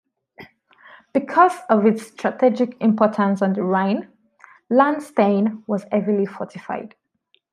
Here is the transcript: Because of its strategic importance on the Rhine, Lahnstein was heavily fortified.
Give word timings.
Because 1.13 1.53
of 1.69 1.85
its 1.85 2.07
strategic 2.07 2.75
importance 2.81 3.39
on 3.43 3.53
the 3.53 3.61
Rhine, 3.61 4.11
Lahnstein 4.71 5.61
was 5.67 5.85
heavily 5.91 6.25
fortified. 6.25 6.95